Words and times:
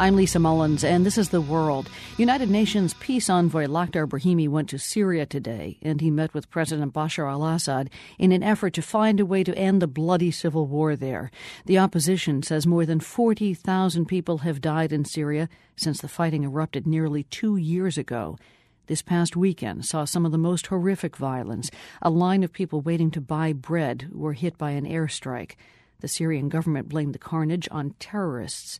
I'm 0.00 0.14
Lisa 0.14 0.38
Mullins, 0.38 0.84
and 0.84 1.04
this 1.04 1.18
is 1.18 1.30
The 1.30 1.40
World. 1.40 1.90
United 2.18 2.48
Nations 2.48 2.94
peace 3.00 3.28
envoy 3.28 3.66
Lakhdar 3.66 4.06
Brahimi 4.06 4.48
went 4.48 4.68
to 4.68 4.78
Syria 4.78 5.26
today, 5.26 5.76
and 5.82 6.00
he 6.00 6.08
met 6.08 6.32
with 6.32 6.50
President 6.50 6.94
Bashar 6.94 7.28
al 7.28 7.44
Assad 7.44 7.90
in 8.16 8.30
an 8.30 8.44
effort 8.44 8.74
to 8.74 8.82
find 8.82 9.18
a 9.18 9.26
way 9.26 9.42
to 9.42 9.58
end 9.58 9.82
the 9.82 9.88
bloody 9.88 10.30
civil 10.30 10.68
war 10.68 10.94
there. 10.94 11.32
The 11.66 11.80
opposition 11.80 12.44
says 12.44 12.64
more 12.64 12.86
than 12.86 13.00
40,000 13.00 14.06
people 14.06 14.38
have 14.38 14.60
died 14.60 14.92
in 14.92 15.04
Syria 15.04 15.48
since 15.74 16.00
the 16.00 16.06
fighting 16.06 16.44
erupted 16.44 16.86
nearly 16.86 17.24
two 17.24 17.56
years 17.56 17.98
ago. 17.98 18.38
This 18.86 19.02
past 19.02 19.34
weekend 19.34 19.84
saw 19.84 20.04
some 20.04 20.24
of 20.24 20.30
the 20.30 20.38
most 20.38 20.68
horrific 20.68 21.16
violence. 21.16 21.72
A 22.02 22.08
line 22.08 22.44
of 22.44 22.52
people 22.52 22.80
waiting 22.80 23.10
to 23.10 23.20
buy 23.20 23.52
bread 23.52 24.10
were 24.12 24.34
hit 24.34 24.56
by 24.56 24.70
an 24.70 24.86
airstrike. 24.86 25.56
The 26.00 26.08
Syrian 26.08 26.48
government 26.48 26.88
blamed 26.88 27.16
the 27.16 27.18
carnage 27.18 27.68
on 27.72 27.96
terrorists. 27.98 28.78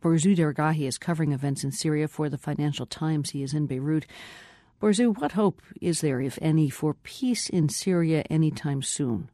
Borzou 0.00 0.36
Daragahi 0.36 0.86
is 0.86 0.98
covering 0.98 1.32
events 1.32 1.64
in 1.64 1.72
Syria 1.72 2.08
for 2.08 2.28
the 2.28 2.38
Financial 2.38 2.86
Times. 2.86 3.30
He 3.30 3.42
is 3.42 3.54
in 3.54 3.66
Beirut. 3.66 4.06
Borzou, 4.80 5.18
what 5.18 5.32
hope 5.32 5.60
is 5.80 6.00
there, 6.00 6.20
if 6.20 6.38
any, 6.40 6.70
for 6.70 6.94
peace 6.94 7.48
in 7.48 7.68
Syria 7.68 8.22
anytime 8.30 8.80
soon? 8.82 9.28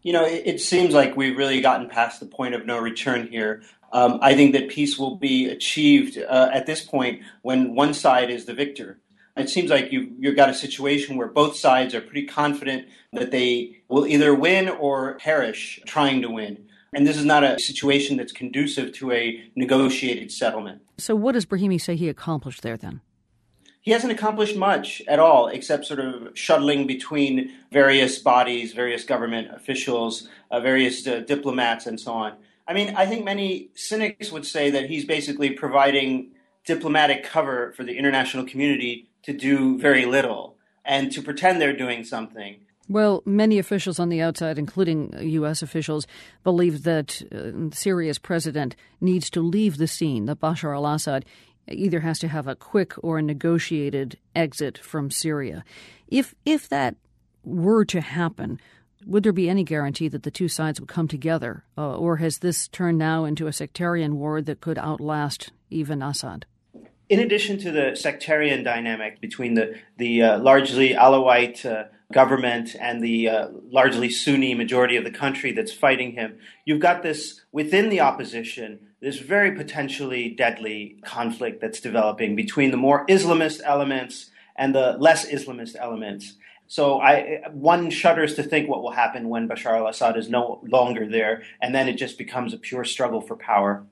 You 0.00 0.14
know, 0.14 0.24
it, 0.24 0.42
it 0.46 0.60
seems 0.60 0.94
like 0.94 1.16
we've 1.16 1.36
really 1.36 1.60
gotten 1.60 1.88
past 1.88 2.20
the 2.20 2.26
point 2.26 2.54
of 2.54 2.64
no 2.64 2.78
return 2.78 3.28
here. 3.28 3.62
Um, 3.92 4.18
I 4.22 4.34
think 4.34 4.52
that 4.54 4.70
peace 4.70 4.98
will 4.98 5.16
be 5.16 5.48
achieved 5.48 6.16
uh, 6.18 6.48
at 6.52 6.64
this 6.64 6.82
point 6.82 7.22
when 7.42 7.74
one 7.74 7.92
side 7.92 8.30
is 8.30 8.46
the 8.46 8.54
victor. 8.54 8.98
It 9.36 9.48
seems 9.48 9.70
like 9.70 9.92
you, 9.92 10.12
you've 10.18 10.36
got 10.36 10.50
a 10.50 10.54
situation 10.54 11.16
where 11.16 11.28
both 11.28 11.56
sides 11.56 11.94
are 11.94 12.00
pretty 12.00 12.26
confident 12.26 12.88
that 13.12 13.30
they 13.30 13.82
will 13.88 14.06
either 14.06 14.34
win 14.34 14.68
or 14.68 15.14
perish 15.18 15.80
trying 15.86 16.22
to 16.22 16.30
win. 16.30 16.66
And 16.94 17.06
this 17.06 17.16
is 17.16 17.24
not 17.24 17.42
a 17.42 17.58
situation 17.58 18.16
that's 18.18 18.32
conducive 18.32 18.92
to 18.94 19.12
a 19.12 19.42
negotiated 19.56 20.30
settlement. 20.30 20.82
So, 20.98 21.14
what 21.14 21.32
does 21.32 21.46
Brahimi 21.46 21.80
say 21.80 21.96
he 21.96 22.08
accomplished 22.08 22.62
there 22.62 22.76
then? 22.76 23.00
He 23.80 23.90
hasn't 23.90 24.12
accomplished 24.12 24.56
much 24.56 25.02
at 25.08 25.18
all, 25.18 25.48
except 25.48 25.86
sort 25.86 25.98
of 25.98 26.38
shuttling 26.38 26.86
between 26.86 27.50
various 27.72 28.18
bodies, 28.18 28.72
various 28.74 29.04
government 29.04 29.48
officials, 29.52 30.28
uh, 30.52 30.60
various 30.60 31.04
uh, 31.06 31.20
diplomats, 31.26 31.86
and 31.86 31.98
so 31.98 32.12
on. 32.12 32.34
I 32.68 32.74
mean, 32.74 32.94
I 32.94 33.06
think 33.06 33.24
many 33.24 33.70
cynics 33.74 34.30
would 34.30 34.46
say 34.46 34.70
that 34.70 34.88
he's 34.88 35.04
basically 35.04 35.50
providing 35.50 36.30
diplomatic 36.64 37.24
cover 37.24 37.72
for 37.72 37.82
the 37.82 37.96
international 37.98 38.46
community 38.46 39.08
to 39.24 39.32
do 39.32 39.78
very 39.78 40.04
little 40.04 40.56
and 40.84 41.10
to 41.12 41.22
pretend 41.22 41.60
they're 41.60 41.76
doing 41.76 42.04
something. 42.04 42.60
Well, 42.88 43.22
many 43.24 43.58
officials 43.58 43.98
on 43.98 44.08
the 44.08 44.20
outside, 44.20 44.58
including 44.58 45.14
U.S. 45.18 45.62
officials, 45.62 46.06
believe 46.42 46.82
that 46.82 47.22
uh, 47.32 47.74
Syria's 47.74 48.18
president 48.18 48.74
needs 49.00 49.30
to 49.30 49.40
leave 49.40 49.78
the 49.78 49.86
scene, 49.86 50.26
that 50.26 50.40
Bashar 50.40 50.74
al 50.74 50.86
Assad 50.86 51.24
either 51.68 52.00
has 52.00 52.18
to 52.18 52.28
have 52.28 52.48
a 52.48 52.56
quick 52.56 52.92
or 53.02 53.18
a 53.18 53.22
negotiated 53.22 54.18
exit 54.34 54.78
from 54.78 55.10
Syria. 55.10 55.64
If, 56.08 56.34
if 56.44 56.68
that 56.68 56.96
were 57.44 57.84
to 57.86 58.00
happen, 58.00 58.60
would 59.06 59.22
there 59.22 59.32
be 59.32 59.48
any 59.48 59.64
guarantee 59.64 60.08
that 60.08 60.24
the 60.24 60.30
two 60.30 60.48
sides 60.48 60.80
would 60.80 60.88
come 60.88 61.08
together? 61.08 61.64
Uh, 61.78 61.96
or 61.96 62.16
has 62.16 62.38
this 62.38 62.68
turned 62.68 62.98
now 62.98 63.24
into 63.24 63.46
a 63.46 63.52
sectarian 63.52 64.18
war 64.18 64.42
that 64.42 64.60
could 64.60 64.78
outlast 64.78 65.52
even 65.70 66.02
Assad? 66.02 66.46
In 67.12 67.20
addition 67.20 67.58
to 67.58 67.70
the 67.70 67.94
sectarian 67.94 68.62
dynamic 68.62 69.20
between 69.20 69.52
the, 69.52 69.78
the 69.98 70.22
uh, 70.22 70.38
largely 70.38 70.94
Alawite 70.94 71.62
uh, 71.66 71.88
government 72.10 72.74
and 72.80 73.04
the 73.04 73.28
uh, 73.28 73.48
largely 73.70 74.08
Sunni 74.08 74.54
majority 74.54 74.96
of 74.96 75.04
the 75.04 75.10
country 75.10 75.52
that's 75.52 75.74
fighting 75.74 76.12
him. 76.12 76.38
You've 76.64 76.80
got 76.80 77.02
this 77.02 77.42
within 77.52 77.90
the 77.90 78.00
opposition, 78.00 78.80
this 79.02 79.18
very 79.18 79.52
potentially 79.52 80.30
deadly 80.30 80.96
conflict 81.04 81.60
that's 81.60 81.80
developing 81.80 82.34
between 82.34 82.70
the 82.70 82.78
more 82.78 83.04
Islamist 83.08 83.60
elements 83.62 84.30
and 84.56 84.74
the 84.74 84.96
less 84.98 85.26
Islamist 85.26 85.76
elements. 85.78 86.38
So 86.66 86.98
I, 86.98 87.42
one 87.52 87.90
shudders 87.90 88.36
to 88.36 88.42
think 88.42 88.70
what 88.70 88.82
will 88.82 88.92
happen 88.92 89.28
when 89.28 89.46
Bashar 89.46 89.76
al-Assad 89.76 90.16
is 90.16 90.30
no 90.30 90.62
longer 90.66 91.06
there, 91.06 91.42
and 91.60 91.74
then 91.74 91.90
it 91.90 91.98
just 91.98 92.16
becomes 92.16 92.54
a 92.54 92.56
pure 92.56 92.84
struggle 92.84 93.20
for 93.20 93.36
power. 93.36 93.84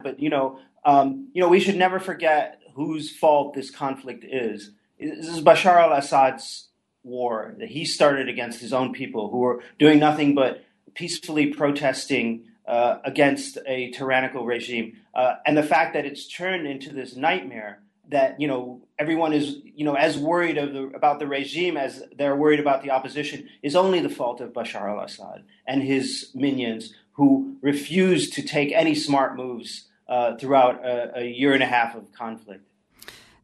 But 0.00 0.20
you 0.20 0.30
know, 0.30 0.60
um, 0.84 1.28
you 1.32 1.40
know, 1.40 1.48
we 1.48 1.60
should 1.60 1.76
never 1.76 1.98
forget 1.98 2.60
whose 2.74 3.14
fault 3.14 3.54
this 3.54 3.70
conflict 3.70 4.24
is. 4.24 4.72
This 4.98 5.28
is 5.28 5.40
Bashar 5.40 5.76
al-Assad's 5.76 6.68
war 7.04 7.54
that 7.58 7.68
he 7.68 7.84
started 7.84 8.28
against 8.28 8.60
his 8.60 8.72
own 8.72 8.92
people 8.92 9.30
who 9.30 9.38
were 9.38 9.62
doing 9.78 9.98
nothing 9.98 10.34
but 10.34 10.64
peacefully 10.94 11.48
protesting 11.48 12.44
uh, 12.66 12.98
against 13.04 13.58
a 13.66 13.90
tyrannical 13.90 14.44
regime. 14.44 14.96
Uh, 15.14 15.34
and 15.44 15.56
the 15.56 15.62
fact 15.62 15.94
that 15.94 16.06
it's 16.06 16.28
turned 16.28 16.66
into 16.66 16.92
this 16.92 17.16
nightmare 17.16 17.80
that 18.08 18.40
you 18.40 18.46
know 18.46 18.80
everyone 18.98 19.32
is 19.32 19.58
you 19.64 19.84
know 19.84 19.94
as 19.94 20.18
worried 20.18 20.56
the, 20.56 20.90
about 20.94 21.18
the 21.18 21.26
regime 21.26 21.76
as 21.76 22.02
they're 22.16 22.36
worried 22.36 22.60
about 22.60 22.82
the 22.82 22.90
opposition 22.90 23.48
is 23.62 23.76
only 23.76 24.00
the 24.00 24.08
fault 24.08 24.40
of 24.40 24.52
Bashar 24.52 24.88
al-Assad 24.88 25.44
and 25.66 25.82
his 25.82 26.30
minions 26.34 26.94
who 27.12 27.56
refuse 27.62 28.28
to 28.30 28.42
take 28.42 28.72
any 28.72 28.94
smart 28.94 29.36
moves 29.36 29.88
uh, 30.12 30.36
throughout 30.36 30.84
a, 30.84 31.20
a 31.20 31.24
year 31.24 31.54
and 31.54 31.62
a 31.62 31.66
half 31.66 31.94
of 31.94 32.12
conflict. 32.12 32.68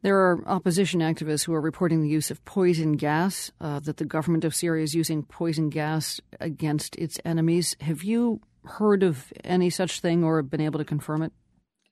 There 0.03 0.19
are 0.19 0.47
opposition 0.47 1.01
activists 1.01 1.47
who 1.47 1.55
are 1.55 1.63
reporting 1.63 2.03
the 2.03 2.11
use 2.11 2.31
of 2.31 2.45
poison 2.45 2.93
gas, 2.93 3.51
uh, 3.59 3.81
that 3.81 3.97
the 3.97 4.05
government 4.05 4.45
of 4.45 4.55
Syria 4.55 4.85
is 4.85 4.95
using 4.95 5.23
poison 5.23 5.71
gas 5.71 6.21
against 6.39 6.95
its 6.97 7.19
enemies. 7.25 7.75
Have 7.81 8.05
you 8.05 8.43
heard 8.67 9.03
of 9.03 9.33
any 9.45 9.71
such 9.71 10.01
thing 10.01 10.23
or 10.23 10.43
been 10.43 10.61
able 10.61 10.79
to 10.79 10.85
confirm 10.85 11.23
it? 11.23 11.33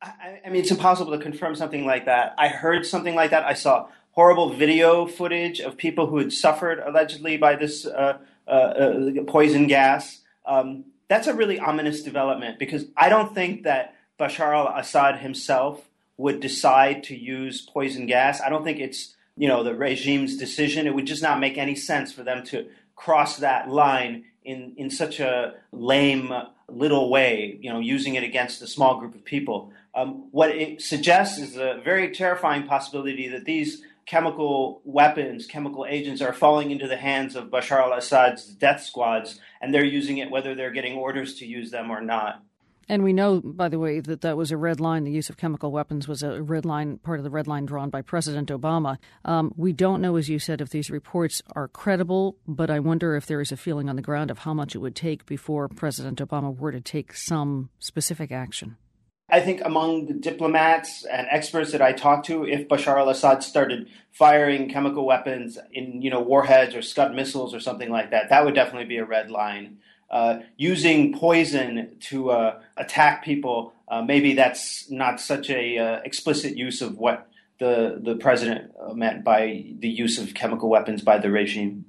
I, 0.03 0.41
I 0.45 0.51
mean, 0.51 0.61
it's 0.61 0.71
impossible 0.71 1.13
to 1.13 1.19
confirm 1.19 1.55
something 1.55 1.87
like 1.87 2.05
that. 2.05 2.35
I 2.37 2.49
heard 2.49 2.85
something 2.85 3.15
like 3.15 3.31
that. 3.31 3.45
I 3.45 3.55
saw 3.55 3.89
horrible 4.11 4.51
video 4.51 5.07
footage 5.07 5.61
of 5.61 5.79
people 5.79 6.07
who 6.07 6.19
had 6.19 6.35
suffered 6.35 6.81
allegedly 6.81 7.39
by 7.39 7.57
this 7.57 7.87
uh, 7.87 8.19
uh, 8.47 8.51
uh 8.51 9.11
poison 9.27 9.69
gas. 9.69 10.21
Um, 10.45 10.85
that's 11.09 11.29
a 11.29 11.35
really 11.35 11.59
ominous 11.59 12.03
development 12.03 12.59
because 12.59 12.85
I 12.95 13.09
don't 13.09 13.35
think 13.35 13.63
that 13.63 13.96
Bashar 14.19 14.55
al 14.55 14.79
Assad 14.79 15.19
himself 15.19 15.89
would 16.17 16.41
decide 16.41 17.03
to 17.05 17.17
use 17.17 17.61
poison 17.61 18.07
gas. 18.07 18.41
I 18.41 18.49
don't 18.49 18.65
think 18.65 18.79
it's 18.79 19.15
you 19.37 19.49
know 19.49 19.63
the 19.63 19.75
regime's 19.75 20.37
decision. 20.37 20.87
It 20.87 20.95
would 20.95 21.07
just 21.07 21.23
not 21.23 21.41
make 21.41 21.59
any 21.59 21.75
sense 21.75 22.13
for 22.13 22.23
them 22.23 22.45
to 22.47 22.69
cross 22.95 23.39
that 23.39 23.69
line 23.69 24.25
in 24.45 24.75
in 24.77 24.91
such 24.91 25.21
a 25.21 25.55
lame 25.73 26.33
little 26.69 27.11
way. 27.11 27.59
You 27.61 27.73
know, 27.73 27.81
using 27.81 28.15
it 28.15 28.25
against 28.25 28.63
a 28.63 28.67
small 28.67 28.99
group 28.99 29.15
of 29.15 29.25
people. 29.25 29.73
Um, 29.95 30.29
what 30.31 30.51
it 30.51 30.83
suggests 30.83 31.39
is 31.39 31.57
a 31.57 31.81
very 31.83 32.11
terrifying 32.13 32.67
possibility 32.67 33.29
that 33.29 33.45
these 33.45 33.83
chemical 34.07 34.81
weapons, 34.85 35.47
chemical 35.47 35.85
agents 35.87 36.23
are 36.23 36.33
falling 36.33 36.71
into 36.71 36.87
the 36.87 36.97
hands 36.97 37.35
of 37.35 37.49
Bashar 37.49 37.83
al 37.83 37.93
Assad's 37.93 38.47
death 38.47 38.83
squads, 38.83 39.41
and 39.61 39.75
they're 39.75 39.85
using 39.85 40.19
it 40.19 40.31
whether 40.31 40.55
they're 40.55 40.71
getting 40.71 40.97
orders 40.97 41.35
to 41.37 41.47
use 41.47 41.71
them 41.71 41.91
or 41.91 42.01
not. 42.01 42.43
And 42.89 43.03
we 43.03 43.13
know, 43.13 43.41
by 43.41 43.69
the 43.69 43.79
way, 43.79 43.99
that 44.01 44.21
that 44.21 44.37
was 44.37 44.53
a 44.53 44.57
red 44.57 44.79
line. 44.79 45.05
The 45.05 45.11
use 45.11 45.29
of 45.29 45.37
chemical 45.37 45.73
weapons 45.73 46.07
was 46.07 46.23
a 46.23 46.41
red 46.43 46.65
line, 46.65 46.99
part 46.99 47.19
of 47.19 47.25
the 47.25 47.31
red 47.31 47.49
line 47.49 47.67
drawn 47.67 47.91
by 47.91 48.03
President 48.03 48.49
Obama. 48.49 48.99
Um, 49.25 49.53
we 49.57 49.73
don't 49.73 50.01
know, 50.01 50.17
as 50.17 50.29
you 50.29 50.39
said, 50.39 50.61
if 50.61 50.71
these 50.71 50.89
reports 50.89 51.43
are 51.57 51.67
credible, 51.67 52.37
but 52.47 52.71
I 52.71 52.79
wonder 52.79 53.17
if 53.17 53.27
there 53.27 53.41
is 53.41 53.51
a 53.51 53.57
feeling 53.57 53.89
on 53.89 53.97
the 53.97 54.03
ground 54.03 54.31
of 54.31 54.41
how 54.41 54.55
much 54.55 54.75
it 54.75 54.79
would 54.79 54.95
take 54.95 55.27
before 55.27 55.69
President 55.69 56.21
Obama 56.21 56.57
were 56.57 56.73
to 56.73 56.81
take 56.81 57.15
some 57.15 57.71
specific 57.81 58.31
action. 58.31 58.77
I 59.29 59.41
think 59.41 59.61
among 59.65 60.07
the 60.07 60.15
diplomats 60.15 61.05
and 61.05 61.27
experts 61.29 61.73
that 61.73 61.83
I 61.83 61.93
talked 61.93 62.27
to, 62.27 62.45
if 62.45 62.69
Bashar 62.69 62.97
al-Assad 62.97 63.43
started 63.43 63.89
firing 64.13 64.69
chemical 64.69 65.05
weapons 65.05 65.59
in, 65.73 66.01
you 66.01 66.11
know, 66.11 66.21
warheads 66.21 66.77
or 66.77 66.83
Scud 66.83 67.13
missiles 67.13 67.53
or 67.53 67.59
something 67.59 67.91
like 67.91 68.13
that, 68.13 68.29
that 68.29 68.45
would 68.45 68.55
definitely 68.55 68.87
be 68.87 68.99
a 68.99 69.05
red 69.05 69.29
line 69.29 69.79
uh, 70.11 70.41
using 70.57 71.13
poison 71.13 71.97
to 72.01 72.31
uh, 72.31 72.61
attack 72.77 73.25
people, 73.25 73.73
uh, 73.89 74.03
maybe 74.03 74.35
that's 74.35 74.91
not 74.91 75.21
such 75.21 75.51
a 75.51 75.79
uh, 75.79 76.01
explicit 76.05 76.57
use 76.57 76.83
of 76.83 76.99
what 76.99 77.29
the 77.59 77.99
the 78.03 78.17
president 78.17 78.71
meant 78.95 79.25
by 79.25 79.65
the 79.79 79.89
use 79.89 80.19
of 80.19 80.35
chemical 80.35 80.69
weapons 80.69 81.03
by 81.03 81.19
the 81.19 81.31
regime. 81.31 81.85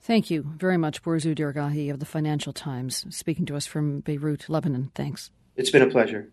Thank 0.00 0.30
you 0.30 0.52
very 0.56 0.76
much, 0.76 1.02
Borzou 1.02 1.34
Daragahi 1.34 1.90
of 1.90 1.98
the 1.98 2.06
Financial 2.06 2.52
Times, 2.52 3.06
speaking 3.08 3.46
to 3.46 3.56
us 3.56 3.64
from 3.64 4.00
Beirut, 4.00 4.50
Lebanon. 4.50 4.90
Thanks. 4.94 5.30
It's 5.56 5.70
been 5.70 5.82
a 5.82 5.90
pleasure. 5.90 6.30